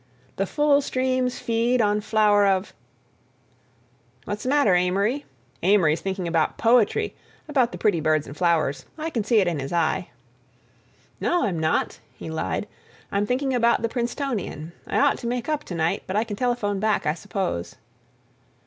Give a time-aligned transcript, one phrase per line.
[0.37, 2.73] "The full streams feed on flower of—"
[4.25, 5.25] "What's the matter, Amory?
[5.61, 7.13] Amory's thinking about poetry,
[7.47, 8.87] about the pretty birds and flowers.
[8.97, 10.09] I can see it in his eye."
[11.19, 12.67] "No, I'm not," he lied.
[13.11, 14.71] "I'm thinking about the Princetonian.
[14.87, 17.75] I ought to make up to night; but I can telephone back, I suppose."